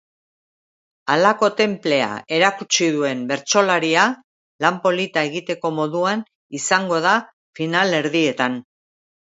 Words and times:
Halako 1.15 1.49
tenplea 1.59 2.07
erakutsi 2.37 2.87
duen 2.95 3.21
bertsolaria 3.33 4.07
lan 4.65 4.81
polita 4.87 5.25
egiteko 5.31 5.73
moduan 5.83 6.27
izango 6.61 7.03
da 7.09 7.15
finalerdietan. 7.61 8.61